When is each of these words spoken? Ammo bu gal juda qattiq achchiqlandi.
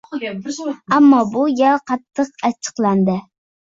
Ammo 0.97 1.19
bu 1.35 1.43
gal 1.43 1.53
juda 1.59 1.75
qattiq 1.91 2.33
achchiqlandi. 2.51 3.19